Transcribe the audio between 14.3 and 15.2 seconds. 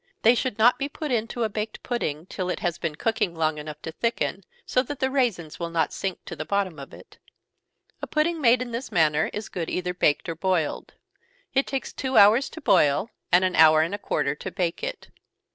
to bake it.